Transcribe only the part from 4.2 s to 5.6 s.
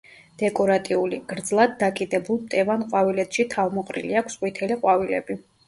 აქვს ყვითელი ყვავილები.